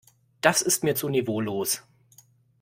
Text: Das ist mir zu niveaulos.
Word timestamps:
Das 0.41 0.63
ist 0.63 0.83
mir 0.83 0.95
zu 0.95 1.09
niveaulos. 1.09 1.83